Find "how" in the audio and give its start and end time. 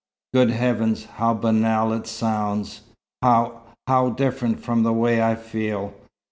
1.05-1.35, 3.21-3.61, 3.85-4.09